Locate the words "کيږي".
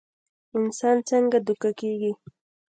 1.79-2.11